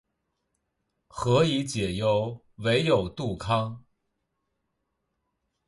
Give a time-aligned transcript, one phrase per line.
[1.09, 3.85] 何以解忧，唯有杜康